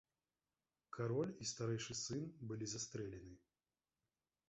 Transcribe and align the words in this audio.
Кароль 0.97 1.35
і 1.45 1.47
старэйшы 1.51 1.99
сын 2.03 2.27
былі 2.53 2.65
застрэлены. 2.75 3.33